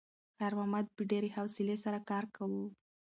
خیر 0.37 0.53
محمد 0.59 0.85
په 0.95 1.01
ډېرې 1.11 1.29
حوصلې 1.37 1.75
سره 1.83 1.99
کار 2.09 2.23
کاوه. 2.35 2.61